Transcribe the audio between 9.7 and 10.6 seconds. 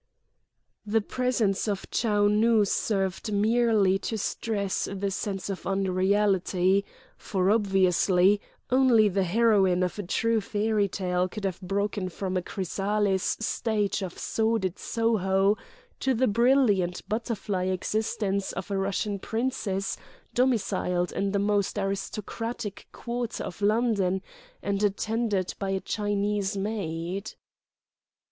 of a true